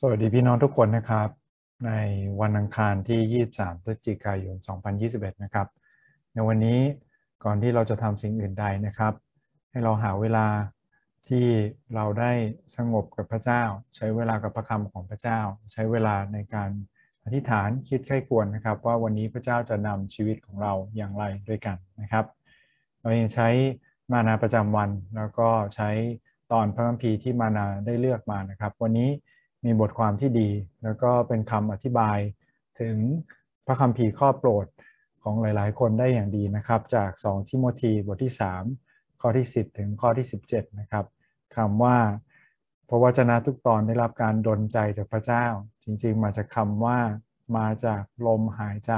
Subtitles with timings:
[0.00, 1.28] สวัสดีพี่น้องทุกคนนะครับ
[1.86, 1.92] ใน
[2.40, 4.56] วันอังคารที่ 23 พฤศจิกายน
[4.98, 5.68] 2021 นะครับ
[6.34, 6.80] ในวันนี้
[7.44, 9.12] ก่อนที่เราจะทำสิ่งอื่นใดนะครับ
[9.70, 10.46] ให้เราหาเวลา
[11.28, 11.46] ที่
[11.94, 12.32] เราได้
[12.76, 13.62] สงบกับพระเจ้า
[13.96, 15.40] ใช้เวลากับพระคำของพระเจ้า
[15.72, 16.70] ใช้เวลาในการ
[17.24, 22.24] อธิษฐานคิดไข้ควรนะครับ ว่าวันนี้พระเจ้าจะนำชีวิตของเราอย่างไรด้วยกันนะครับ
[23.00, 23.48] เรายังใช้
[24.12, 25.90] มานาประจำวันแล้วก็ใช้
[26.52, 29.10] ตอนพระคัมภีร์ที่มานาได้เลือกมานะครับ วันนี้
[29.64, 30.50] มีบทความที่ดี
[30.82, 32.18] แล้วก็เป็นคำอธิบาย
[32.80, 32.96] ถึง
[33.66, 34.66] พระคัมภีร์ข้อโปรด
[35.22, 38.32] ของหลายๆ คนได้อย่างดีนะครับ จาก 2 ทิโมธีบทที่
[38.76, 41.04] 3 ข้อที่ 10 ถึงข้อที่ 17 นะครับ
[41.56, 41.96] คำว่า
[42.88, 45.46] พระวจนะทุกตอนได้รับการดลใจจากพระเจ้า
[45.84, 46.98] จริงๆ มาจากคำว่า
[47.56, 48.92] มาจากลมหายใจ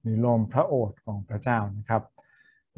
[0.00, 2.02] หรือลมพระโอษฐ์ของพระเจ้านะครับ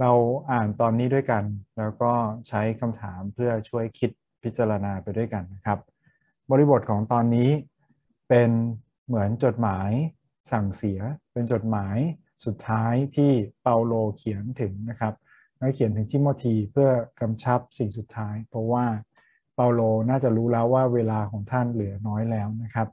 [0.01, 0.13] เรา
[0.51, 1.45] อ่านตอนนี้ด้วยกัน
[1.79, 2.13] แล้วก็
[2.49, 4.11] ใช้คำถามเพื่อช่วยคิด
[4.43, 5.79] พิจารณาไปด้วยกันนะครับ
[6.51, 7.51] บริบทของตอนนี้
[8.29, 8.51] เป็น
[9.07, 9.91] เหมือนจดหมาย
[10.53, 11.01] สั่งเสีย
[11.33, 11.97] เป็นจดหมาย
[12.45, 15.15] สุดท้ายที่เปาโลเขียนถึงนะครับ
[15.59, 16.89] และเขียนถึงทิโมธีเพื่อ
[17.21, 18.87] กำชับสิ่งสุดท้าย เพราะว่า
[19.55, 22.89] เปาโลน่าจะรู้แล้วว่าเวลาของท่านเหลือน้อยแล้วนะครับ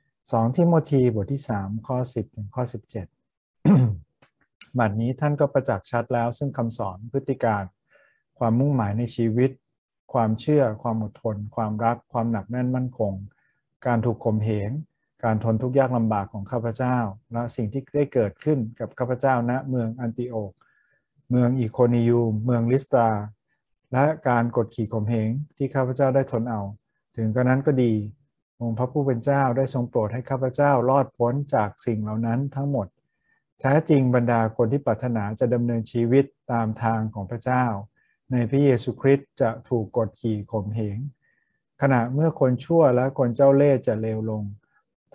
[0.00, 2.62] 2ทิโมธีบทที่ 3 ข้อ 10 ถึงข้อ
[3.50, 7.64] 17 บัดนี้ท่านก็ประจักษ์ชัดแล้วซึ่งคำสอนพฤติการ
[8.38, 9.50] ความมุ่งหมายในชีวิต
[10.12, 13.12] ความเชื่อ ความอดทน ความรัก ความหนักแน่นมั่นคง
[13.86, 14.70] การถูกข่มเหง
[15.24, 16.96] การทนทุกข์ยากลำบากของข้าพเจ้า
[17.32, 20.52] และสิ่งที่ได้เกิดขึ้นกับข้าพเจ้าณเมืองอันติโอก
[21.30, 23.08] เมืองอีโคนิยูม เมืองลิสตา
[23.92, 26.62] และการกดขี่ข่มเหงที่ข้าพเจ้าได้ทนเอา
[27.16, 27.92] ถึงกระนั้นก็ดี
[28.60, 32.86] องค์พระผู้เป็นเจ้าได้ทรงโปรดให้ข้าพเจ้ารอดพ้นจากสิ่งเหล่านั้นทั้งหมด
[33.60, 37.64] แท้จริงบรรดาคนที่ปรารถนาจะดำเนินชีวิตตามทางของพระเจ้า
[38.32, 40.98] ในพระเยซูคริสต์จะถูกกดขี่ข่มเหง
[41.82, 44.42] ขณะเมื่อคนชั่วและคนเจ้าเล่ห์จะเลวลง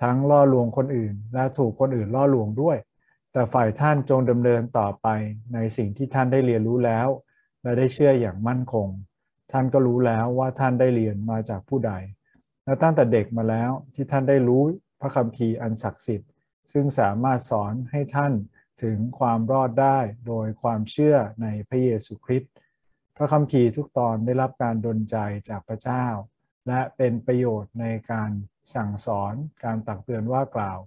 [0.01, 2.77] ทั้งล่อลวงคนอื่น และถูกคนอื่นล่อลวงด้วย
[3.31, 5.07] แต่ฝ่ายท่านจงดำเนินต่อไป
[5.53, 7.07] ในสิ่งที่ท่านได้เรียนรู้แล้ว
[7.63, 8.87] และได้เชื่ออย่างมั่นคง
[9.51, 11.93] ท่านก็รู้แล้วว่าท่านได้เรียนมาจากผู้ใด
[12.65, 14.63] และตั้งแต่เด็กมาแล้วที่ท่านได้รู้
[15.01, 16.29] พระคัมภีร์อันศักดิ์สิทธิ์
[16.71, 18.33] ซึ่งสามารถสอนให้ท่าน
[18.83, 22.51] ถึงความรอดได้โดยความเชื่อในพระเยซูคริสต์
[23.21, 25.17] พระคัมภีร์ทุกตอนได้รับการดลใจ
[25.49, 26.05] จากพระเจ้า
[26.67, 28.31] และเป็นประโยชน์ในการ
[28.75, 30.79] สั่งสอน การตักเตือนว่ากล่าว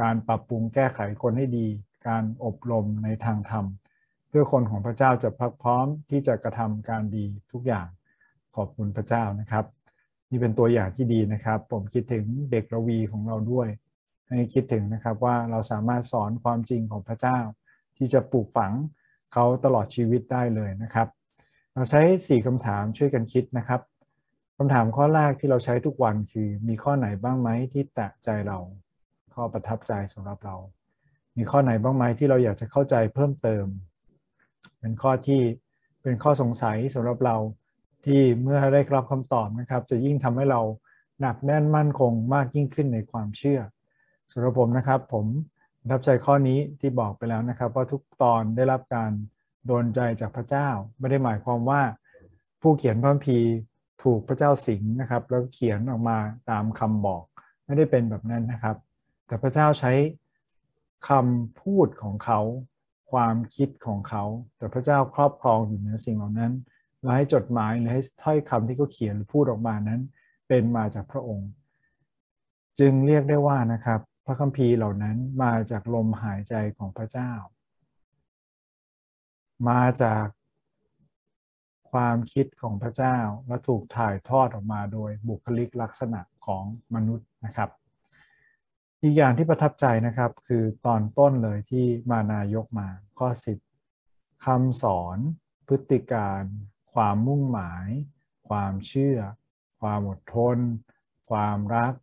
[0.00, 1.68] การปรับปรุงแก้ไขคนให้ดี
[2.08, 3.64] การอบรมในทางธรรม
[4.28, 7.86] เพื่อคนของพระเจ้าจะพักพร้อมที่จะกระทำการดีทุกอย่าง
[8.56, 9.64] ขอบคุณพระเจ้านะครับ
[10.30, 13.68] นี่เป็นตัวอย่างที่ดีนะครับ ผมคิดถึงเด็กระวีของเราด้วย
[14.28, 17.38] ให้คิดถึงนะครับว่าเราสามารถสอนความจริงของพระเจ้า
[17.96, 18.72] ที่จะปลูกฝัง
[19.32, 21.08] เขาตลอดชีวิตได้เลยนะครับ
[21.76, 23.80] เราใช้ 4คำถามช่วยกันคิดนะครับ
[24.56, 28.58] คำถามข้อแรกที่เราใช้ทุกวันคือมีข้อไหนบ้างไหมที่แตะใจเรา
[29.34, 30.56] ข้อประทับใจสำหรับเรา
[31.36, 33.66] มีข้อไหนบ้างไหมที่เราอยากจะเข้าใจเพิ่มเติม
[34.78, 35.40] เป็นข้อที่
[36.02, 37.36] เป็นข้อสงสัยสำหรับเรา
[38.04, 40.60] ที่เมื่อได้รับคำตอบนะครับ จะยิ่งทำให้เรา
[41.20, 43.60] หนักแน่นมั่นคงมากยิ่งขึ้นในความเชื่อ
[44.32, 45.26] สำหรับผมนะครับผม
[45.90, 49.12] รับใจข้อนี้ที่บอกไปแล้วนะครับ ว่าทุกตอนได้รับการ
[49.66, 51.82] โดนใจจากพระเจ้า ไม่ได้หมายความว่า
[52.60, 53.48] ผู้เขียนพระคัมภีร์
[54.02, 56.18] ถูกพระเจ้าสิงนะครับ แล้วเขียนออกมา
[56.50, 57.24] ตามคำบอก
[57.64, 58.76] ไม่ได้เป็นแบบนั้นนะครับ
[59.26, 59.92] แต่พระเจ้าใช้
[61.08, 62.40] คำพูดของเขา
[63.12, 64.24] ความคิดของเขา
[64.56, 66.52] แต่พระเจ้าครอบครองอยู่เหนือสิ่งเหล่านั้น
[67.02, 70.00] และให้จดหมายหรือให้ถ้อยคำที่เขาเขียนหรือพูดออกมานั้น
[70.48, 71.48] เป็นมาจากพระองค์
[72.78, 77.32] จึงเรียกได้ว่านะครับ พระคัมภีร์เหล่านั้นมาจากลมหายใจของพระเจ้า
[79.68, 80.26] มาจาก
[81.90, 86.64] ความคิดของพระเจ้าและถูกถ่ายทอดออกมาโดยบุคลิกลักษณะของ
[86.94, 87.70] มนุษย์นะครับ
[89.02, 92.88] อีกอย่างที่ประทับใจนะครับคือตอนต้นเลยที่มานายกมา
[93.18, 93.28] ข้อ
[93.86, 95.18] 10คำสอน
[95.68, 96.42] พฤติการ
[96.94, 97.88] ความมุ่งหมาย
[98.48, 99.18] ความเชื่อ
[99.80, 100.58] ความอดทน
[101.30, 101.94] ความรัก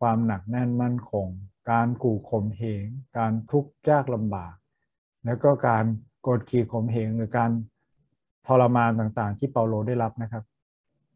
[0.00, 1.28] ความหนักแน่นมั่นคง
[1.70, 2.86] การขู่ข่มเหง
[3.18, 4.54] การทุกข์ยากลำบาก
[5.24, 5.84] แล้วก็การ
[6.26, 7.50] กดขี่ข่มเหงหรือการ
[8.46, 10.44] ทรมานต่างๆ ที่เปาโลได้รับนะครับ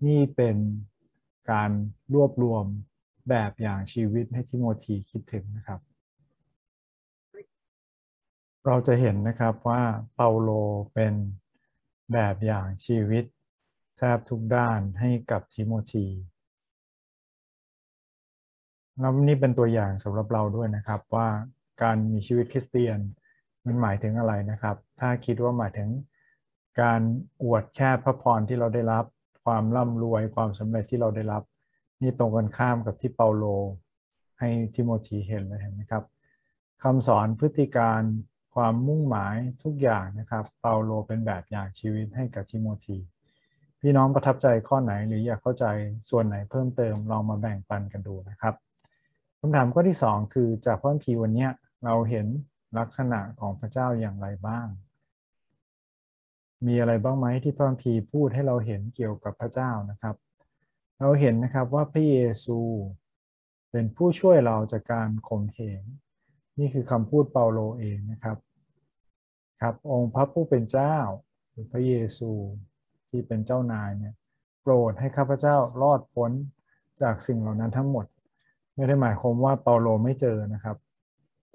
[0.06, 0.56] นี่เป็น
[1.50, 1.70] การ
[2.14, 2.64] รวบรวม
[3.28, 5.80] แบบอย่างชีวิตให้ทิโมธีคิดถึงนะครับ
[8.66, 9.82] เราจะเห็นนะครับว่า
[10.14, 10.50] เปาโล
[10.94, 11.14] เป็น
[12.12, 13.24] แบบอย่างชีวิต
[13.96, 16.06] แทบทุกด้านให้กับทิโมธี
[19.00, 21.28] แล้วนี่เป็นตัวอย่างสำหรับเราด้วยนะครับว่า
[21.82, 22.98] การมีชีวิตคริสเตียน
[23.66, 25.88] มันหมายถึงอะไรนะครับ ถ้าคิดว่าหมายถึง
[26.80, 27.00] การ
[27.42, 29.04] อวดแค่พระพรที่เราได้รับ
[29.44, 31.42] ความร่ำรวยความสำเร็จที่เราได้รับ
[32.02, 33.44] นี่ตรงกันข้ามกับที่เปาโล
[34.38, 36.04] ให้ทิโมธีเห็นเลยเห็นไหมครับ
[36.82, 38.02] คำสอนพฤติการ
[38.54, 42.98] ความมุ่งหมายทุกอย่างนะครับ เปาโลเป็นแบบอย่างชีวิตให้กับทิโมธี
[43.80, 45.64] พี่น้องประทับใจข้อไหนหรืออยากเข้าใจ
[46.10, 48.54] ส่วนไหนเพิ่มเติมลองมาแบ่งปันกันดูนะครับ
[49.40, 51.46] คำถามข้อที่ 2 คือจากพระคัมภีร์วันนี้
[51.84, 52.26] เราเห็น
[52.78, 54.66] ลักษณะของพระเจ้าอย่างไรบ้าง
[56.66, 60.14] มีอะไรบ้างไหมที่พระคัมภีร์พูดให้เราเห็นเกี่ยวกับพระเจ้านะครับ
[61.00, 62.58] เราเห็นนะครับว่าพระเยซู
[63.70, 65.82] เป็นผู้ช่วยเราจากการข่มเหง
[66.58, 68.36] นี่คือคำพูดเปาโลเองนะครับ
[69.60, 70.96] ครับองค์พระผู้เป็นเจ้า
[71.50, 72.30] หรือพระเยซู
[73.08, 74.14] ที่เป็นเจ้านายเนี่ย
[74.62, 76.30] โปรดให้ข้าพเจ้ารอดพ้น
[77.02, 78.06] จากสิ่งเหล่านั้นทั้งหมด
[78.74, 80.76] ไม่ได้หมายความว่าเปาโลไม่เจอนะครับ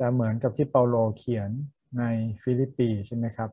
[0.01, 1.51] แต่เหมือนกับที่เปาโลเขียน
[1.97, 2.03] ใน
[2.43, 3.49] ฟิลิปปีใช่ไหมครับ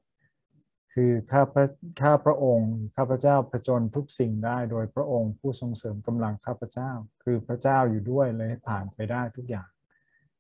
[0.92, 1.64] คือข้าพระ
[2.02, 6.90] ข้าพระองค์ข้าพระเจ้าผจญทุกสิ่งได้โดยพระองค์ผู้ทรงเสริมกำลังข้าพระเจ้า
[7.22, 9.68] คือพระเจ้าอยู่ด้วยเลยผ่านไปได้ทุกอย่าง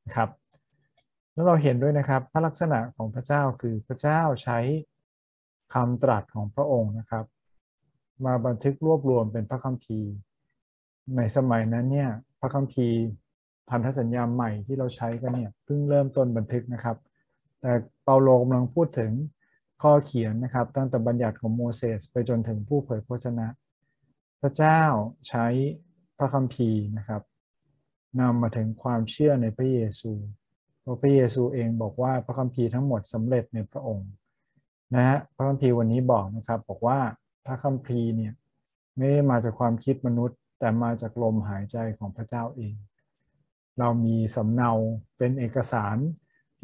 [0.04, 0.28] นะครับ
[1.32, 4.58] แล้วเราเห็นด้วยนะครับพระลักษณะของพระเจ้าคือพระเจ้าใช้
[5.74, 7.24] คำตรัสของพระองค์นะครับ
[8.24, 10.12] มาบันทึกรวบรวมเป็นพระคัมภีร์
[11.16, 12.10] ในสมัยนั้นเนี่ย
[12.40, 12.98] พระคัมภีร์
[13.68, 16.96] พันธสัญญาใหม่ที่เราใช้กันเนี่ยเพิ่งเริ่มต้นบันทึกนะครับ
[17.60, 17.72] แต่
[18.04, 19.12] เปาโลกำลังพูดถึง
[19.82, 23.46] ข้อเขียนนะครับ ตั้งแต่บัญญัติของโมเสสไปจนถึงผู้เผยพระชนะ
[24.40, 24.82] พระเจ้า
[25.28, 25.46] ใช้
[26.18, 27.22] พระคัมภีร์นะครับ
[28.20, 30.12] นำมาถึงความเชื่อในพระเยซู
[31.00, 34.10] พระเยซูเองบอกว่าพระคัมภีร์ทั้งหมดสำเร็จในพระองค์
[34.94, 36.98] นะฮะพระคัมภีร์วันนี้บอกนะครับบอกว่า
[37.46, 38.32] พระคัมภีร์เนี่ย
[38.96, 42.74] ไม่ได้มาจากความคิดมนุษย์ แต่มาจากลมหายใจของพระเจ้าเอง
[43.78, 44.70] เรามีสำเนา
[45.18, 45.96] เป็นเอกสาร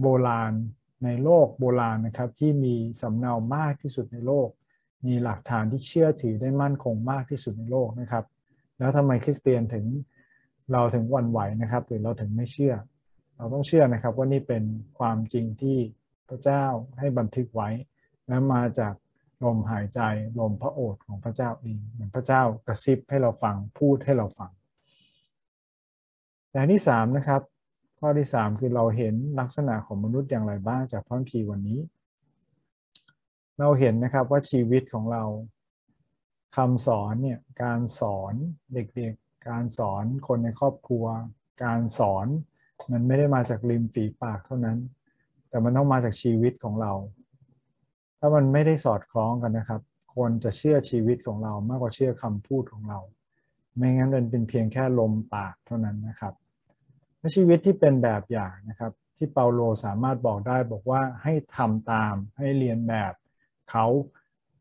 [0.01, 0.53] โบราณ
[1.05, 4.49] ในโลกโบราณนะครับ ที่มีสำเนามากที่สุดในโลก
[5.07, 8.25] มีหลักฐานที่เชื่อถือได้มั่นคงมากที่สุดในโลกนะครับ
[8.79, 9.85] แล้วทำไมคริสเตียนถึง
[10.73, 12.75] เราถึงวันไหวนะครับ หรือเราถึงไม่เชื่อ
[13.37, 14.65] เราต้องเชื่อนะครับว่านี่เป็น
[14.99, 15.79] ความจริงที่
[16.29, 16.65] พระเจ้า
[16.99, 17.71] ให้บันทึกไว้
[18.29, 18.95] และมาจาก
[19.45, 20.01] ลมหายใจ
[20.41, 24.51] ลมพระโอษฐ์ของพระเจ้าเองเหมือนพระเจ้ากระซิบให้เราฟังพูดให้เราฟัง
[26.55, 27.43] แต่ที่สามนะครับ
[27.99, 31.81] ข้อที่สามคือเราเห็นลักษณะของมนุษย์อย่างไรบ้างจากพระคัมภีร์วันนี้
[33.59, 35.25] เราเห็นนะครับว่าชีวิตของเรา
[36.57, 38.35] คำสอนเนี่ยการสอน
[38.75, 41.05] เด็กๆ การสอนคนในครอบครัว
[41.65, 42.27] การสอน
[42.93, 44.79] มันไม่ได้มาจากริมฝีปากเท่านั้น
[45.49, 46.93] แต่มันต้องมาจากชีวิตของเรา
[48.19, 49.81] ถ้ามันไม่ได้สอดคล้องกันนะครับ
[50.15, 53.01] คนจะเชื่อชีวิตของเรามากกว่าเชื่อคำพูดของเรา
[53.77, 56.35] ไม่งั้นมันเป็นเพียงแค่ลมปากเท่านั้นนะครับ
[57.37, 63.13] ชีวิตที่เป็นแบบอย่างนะครับ ที่เปาโลสามารถบอกได้บอกว่าให้ทำตามให้เรียนแบบ
[63.71, 63.87] เขา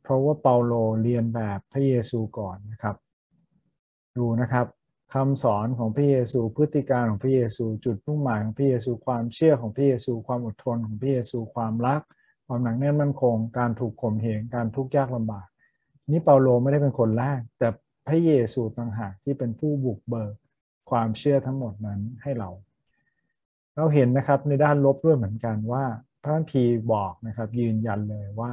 [0.03, 0.73] เพราะว่าเปาโล
[1.03, 2.95] เรียนแบบพระเยซูก่อนนะครับ
[4.17, 4.67] ดูนะครับ
[5.13, 12.01] คำสอนของพระเยซู พฤติการของพระเยซู จุดมุ่งหมายของพระเยซู ความเชื่อของพระเยซู ความอดทนของพระเยซู ความรัก
[12.47, 15.47] ความหนักแน่นมั่นคง การถูกข่มเหง การทุกข์ยากลำบาก
[16.11, 17.67] นี่เปาโลไม่ได้เป็นคนแรก แต่
[18.07, 20.33] พระเยซูต่างหากที่เป็นผู้บุกเบิก
[20.93, 22.49] ความเชื่อทั้งหมดนั้นให้เรา
[23.75, 25.83] เราเห็นนะครับในด้านลบด้วยเหมือนกันว่า
[26.21, 28.51] พระคัมภีร์บอกนะครับ ยืนยันเลยว่า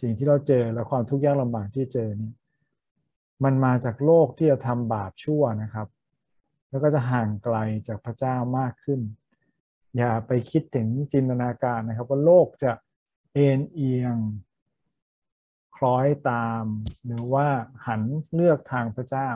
[0.00, 2.32] สิ่งที่เราเจอและความทุกข์ยากลำบากที่เจอนี้
[3.44, 5.88] มันมาจากโลกที่จะทำบาปชั่วนะครับ
[6.70, 7.56] แล้วก็จะห่างไกล
[7.88, 9.00] จากพระเจ้ามากขึ้น
[9.96, 12.72] อย่าไปคิดถึงจินตนาการนะครับ ว่าโลกจะ
[13.32, 14.16] เอ็นเอียง
[15.76, 16.64] คล้อยตาม
[17.04, 17.46] หรือว่า
[17.86, 18.02] หัน
[18.34, 19.30] เลือกทางพระเจ้า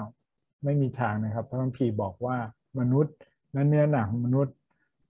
[0.66, 2.38] ไม่มีทางนะครับ พระคัมภีร์บอกว่า
[2.78, 3.14] มนุษย์
[3.52, 4.54] และเนื้อหนังมนุษย์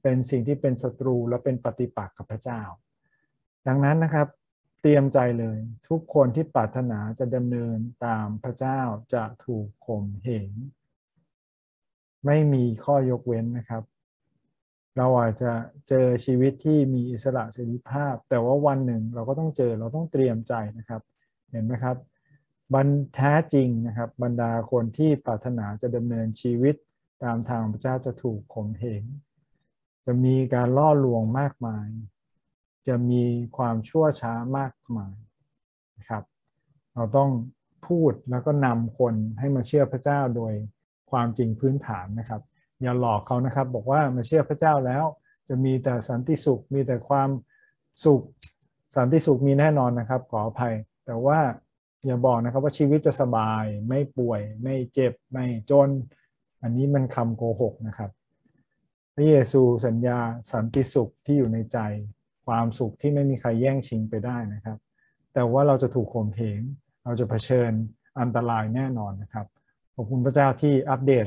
[0.02, 2.62] เป็นสิ่งที่เป็นศัตรูและเป็นปฏิปักษ์กับพระเจ้า
[3.66, 4.26] ดังนั้นนะครับ
[4.82, 5.58] เตรียมใจเลย
[5.88, 8.80] ทุกคนที่ปรารถนาจะดำเนินตามพระเจ้า
[9.14, 10.50] จะถูกข่มเหง
[12.26, 13.82] ไม่มีข้อยกเว้นนะครับ
[14.96, 15.52] เราอาจจะ
[15.88, 21.02] เจอชีวิตที่มีอิสระเสรีภาพ แต่ว่าวันหนึ่งเราก็ต้องเจอเราต้องเตรียมใจนะครับ
[21.50, 21.96] เห็นไหมครับ
[22.74, 26.74] บรรแท้จริงนะครับ บรรดาคนที่ปรารถนาจะดำเนินชีวิต
[27.24, 29.04] ตามทางพระเจ้าจะถูกข่มเหง
[30.06, 31.88] จะมีการล่อลวงมากมาย
[32.86, 33.22] จะมี
[33.56, 35.14] ความชั่วช้ามากมาย
[35.98, 36.24] นะครับ
[36.94, 37.30] เราต้อง
[37.86, 40.52] พูดแล้วก็นำคนให้มาเชื่อพระเจ้าโดย
[41.10, 42.42] ความจริงพื้นฐานนะครับ
[42.82, 45.04] อย่าหลอกเขานะครับ บอกว่ามาเชื่อพระเจ้าแล้ว
[45.48, 47.28] จะมีแต่สันติสุข มีแต่ความ
[48.04, 48.22] สุข
[48.96, 50.74] สันติสุขมีแน่นอนนะครับ ขออภัย
[51.06, 51.38] แต่ว่า
[52.06, 55.90] อย่าบอกนะครับว่าชีวิตจะสบายไม่ป่วย ไม่เจ็บ ไม่จน
[56.62, 58.10] อันนี้มันคำโกหกนะครับ
[59.14, 60.18] พระเยซูสัญญา
[60.52, 61.78] สันติสุขที่อยู่ในใจ
[62.46, 64.78] ความสุขที่ไม่มีใครแย่งชิงไปได้นะครับ
[65.34, 66.60] แต่ว่าเราจะถูกข่มเหง
[67.04, 67.72] เราจะเผชิญ
[68.20, 69.46] อันตรายแน่นอนนะครับ
[69.94, 71.26] ขอบคุณพระเจ้าที่อัปเดต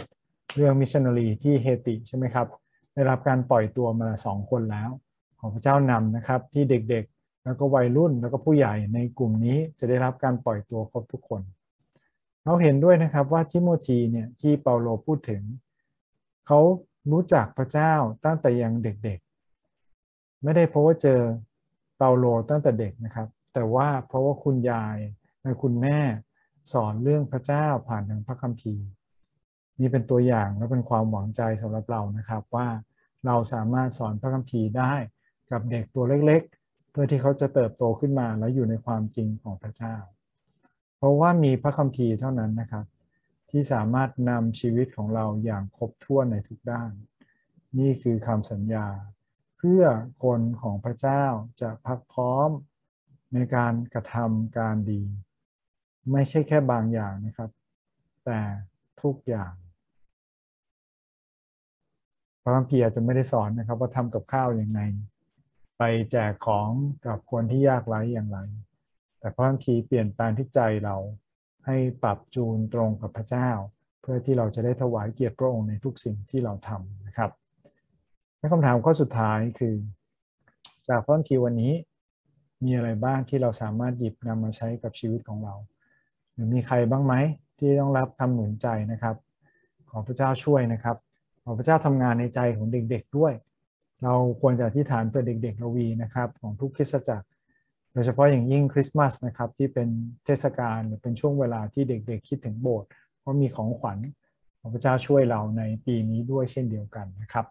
[0.56, 2.48] เรื่องมิชชันนารีที่เฮติใช่ไหมครับ
[2.94, 4.90] ได้รับการปล่อยตัวมาสองคนแล้ว
[5.40, 7.19] ของพระเจ้านำนะครับที่เด็กๆ
[7.50, 11.42] แล้วก็วัยรุ่นแล้วก็ผู้ใหญ่ในกลุ่มนี้จะได้รับการปล่อยตัวครบทุกคน
[12.44, 15.42] เราเห็นด้วยนะครับว่าทิโมธีเนี่ยที่เปาโลพูดถึง
[16.48, 16.60] เขา
[17.12, 17.94] รู้จักพระเจ้า
[18.26, 21.22] ตั้งแต่ยังเด็กๆ ไม่ได้เพราะว่าเจอ
[21.98, 24.98] เปาโลตั้งแต่เด็กนะครับ แต่ว่าเพราะว่าคุณยาย
[25.42, 26.00] และคุณแม่
[26.72, 28.88] สอนเรื่องพระเจ้าผ่านทางพระคัมภีร์
[29.80, 32.68] นี่เป็นตัวอย่างและเป็นความหวังใจสำหรับเรานะครับว่า
[33.26, 34.94] เราสามารถสอนพระคัมภีร์ได้
[35.52, 36.59] กับเด็กตัวเล็กๆ
[37.02, 39.96] พื่อที่เขาจะเติบโตขึ้นมาแล้วอยู่ในความจริงของพระเจ้า
[40.98, 42.86] เพราะว่ามีพระคัมภีร์เท่านั้นนะครับ
[43.50, 46.92] ที่สามารถนำชีวิตของเราอย่างครบถ้วนในทุกด้าน
[47.80, 48.88] นี่คือคำสัญญา
[49.58, 49.84] เพื่อ
[50.24, 51.24] คนของพระเจ้า
[51.62, 52.50] จะพักพร้อม
[53.34, 55.04] ในการกระทำการดี
[56.12, 57.50] ไม่ใช่แค่บางอย่างนะครับ
[58.26, 58.40] แต่
[59.02, 59.54] ทุกอย่าง
[62.44, 64.82] พระคัมภีร์อาจจะไม่ได้สอนนะครับว่าทำกับข้าวอย่างไง
[65.80, 66.70] ไปแจกของ
[67.06, 68.40] กับคนที่ยากไร้อย่างไร
[69.20, 70.98] แต่พระคัมภีร์เปลี่ยนแปลงที่ใจเรา
[71.66, 73.50] ให้ปรับจูนตรงกับพระเจ้า
[74.02, 77.32] เพื่อที่เราจะได้ถวายเกียรติพระองค์ในทุกสิ่งที่เราทำนะครับ
[78.52, 79.76] คำถามข้อสุดท้ายคือ
[80.90, 81.74] จากพระคัมภีร์วันนี้
[82.64, 85.56] มีอะไรบ้างที่เราสามารถหยิบนำมาใช้กับชีวิตของเรา
[86.34, 87.14] หรือมีใครบ้างไหม
[87.58, 89.16] ที่ต้องรับคำหนุนใจนะครับ
[89.90, 90.98] ขอพระเจ้าช่วยนะครับ
[91.44, 93.34] ขอพระเจ้าทำงานในใจของเด็กๆด้วย
[94.04, 97.28] เราควรจะอธิษฐานเพื่อเด็กๆเราวีนะครับของทุกคริสตจักร
[97.94, 99.88] โดยเฉพาะอย่างยิ่งคริสต์มาสนะครับที่เป็น
[100.26, 102.90] เทศกาลเป็นช่วงเวลาที่เด็กๆคิดถึงโบสถ์
[103.20, 104.00] เพราะมีของขวัญ
[104.60, 107.46] ขอพระเจ้าช่วยเราในปีนี้ด้วยเช่นเดียวกันนะครับ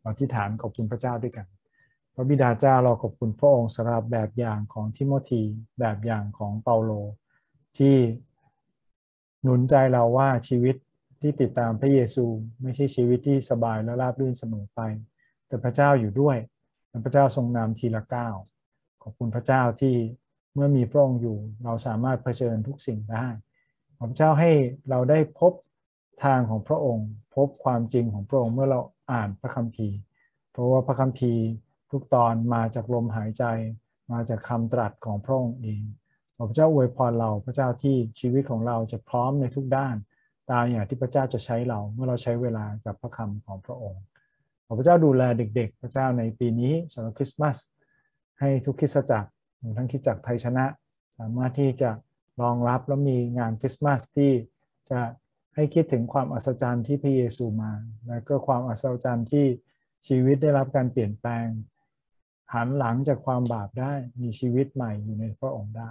[0.00, 1.46] เราอธิษฐานขอบคุณพระเจ้าด้วยกัน
[2.14, 5.42] พระบิดาเจ้าเราขอบคุณพระองค์สำหรับแบบอย่างของทิโมธี
[5.78, 6.92] แบบอย่างของเปาโล
[7.78, 7.96] ที่
[9.42, 10.76] หนุนใจเราว่าชีวิต
[11.20, 12.24] ที่ติดตามพระเยซู
[12.62, 14.80] ไม่ใช่ชีวิตที่สบายและราบรื่นเสมอไป
[15.48, 16.36] แต่พระเจ้าอยู่ด้วย
[17.04, 18.36] พระเจ้าทรงนำทีละก้าว
[19.02, 19.94] ขอบคุณพระเจ้าที่
[20.54, 23.26] เมื่อมีพระองค์อยู่ เราสามารถเผชิญทุกสิ่งได้
[23.96, 24.50] ขอพระเจ้าให้
[24.90, 25.52] เราได้พบ
[26.24, 28.80] ทางของพระองค์ พบความจริงของพระองค์เมื่อเรา
[29.12, 29.98] อ่านพระคัมภีร์
[30.52, 31.42] เพราะว่าพระคัมภีร์
[31.90, 33.44] ทุกตอนมาจากลมหายใจ
[34.12, 35.82] มาจากคำตรัสของพระองค์เอง
[36.36, 39.96] ขอพระเจ้าอวยพรเราพระเจ้าที่ชีวิตของเราจะพร้อมในทุกด้าน
[40.50, 44.02] ตามอย่างที่พระเจ้าจะใช้เราเมื่อเราใช้เวลากับพระคำของพระองค์
[44.70, 47.56] ขอพระเจ้าดูแลเด็ก ๆ พระเจ้าในปีนี้สำหรับคริสต์มาส
[48.40, 49.30] ให้ทุกคริสตจักร
[49.76, 50.64] ทั้งคริสตจักรไทยชนะ
[51.18, 51.90] สามารถที่จะ
[52.42, 54.32] รองรับและมีงานคริสต์มาสที่
[54.90, 55.00] จะ
[55.54, 57.72] ให้คิดถึงความอัศจรรย์ที่พระเยซูมา
[58.08, 59.46] และก็ความอัศจรรย์ที่
[60.08, 61.46] ชีวิตได้รับการเปลี่ยนแปลง
[62.54, 65.90] หันหลังจากความบาปได้มีชีวิตใหม่อยู่ในพระองค์ได้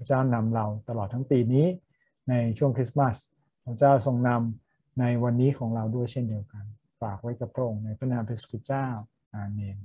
[0.00, 1.66] พระเจ้านำเราตลอดทั้งปีนี้
[2.28, 3.16] ในช่วงคริสต์มาส
[3.64, 6.64] พระเจ้าทรงนำในวันนี้ของเราด้วยเช่นเดียวกัน
[7.00, 8.86] ฝากไว้กับพระองค์ในพระนามพระสุขเจ้า
[9.34, 9.76] อาเมน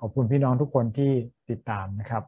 [0.00, 1.12] ขอบคุณพี่น้องทุกคนที่
[1.50, 2.24] ติดตามนะครับ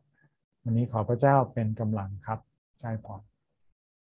[0.62, 2.38] วันนี้ขอพระเจ้าเป็นกำลังครับ
[2.80, 3.20] ใจพร